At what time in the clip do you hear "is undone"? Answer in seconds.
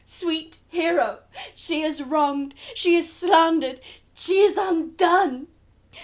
4.41-5.45